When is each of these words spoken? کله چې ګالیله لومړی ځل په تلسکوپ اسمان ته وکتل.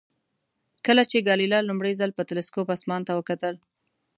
کله 0.85 1.03
چې 1.09 1.25
ګالیله 1.27 1.59
لومړی 1.63 1.93
ځل 1.99 2.11
په 2.17 2.23
تلسکوپ 2.29 2.67
اسمان 2.75 3.01
ته 3.07 3.13
وکتل. 3.15 3.55